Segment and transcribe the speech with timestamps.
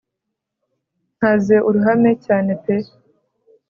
[1.17, 2.75] nkaze uruhame cyane pe